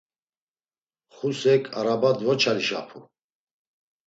[1.15, 2.99] Xusek araba dvoçalişapu.